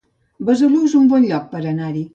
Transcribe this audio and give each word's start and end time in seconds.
Besalú 0.47 0.81
es 0.89 0.97
un 1.03 1.07
bon 1.15 1.29
lloc 1.29 1.49
per 1.57 1.63
anar-hi 1.75 2.07